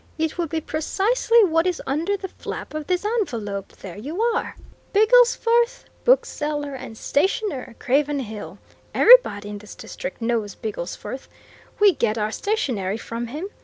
[0.17, 4.19] It would be precisely what it is under the flap of this envelope there you
[4.19, 4.55] are!
[4.93, 8.57] 'Bigglesforth, Bookseller and Stationer, Craven Hill.'
[8.95, 11.27] Everybody in this district knows Bigglesforth
[11.79, 13.49] we get our stationery from him.